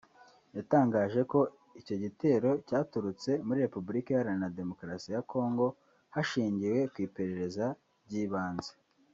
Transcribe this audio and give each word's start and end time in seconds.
yatangaje 0.57 1.21
ko 1.31 1.39
icyo 1.79 1.95
gitero 2.03 2.49
cyaturutse 2.67 3.29
muri 3.45 3.59
Repubulika 3.65 4.07
Iharanira 4.11 4.55
Demokarasi 4.59 5.07
ya 5.15 5.21
Congo 5.31 5.65
hashingiwe 6.13 6.79
ku 6.91 6.97
iperereza 7.05 7.65
ry’ibanze 8.07 8.71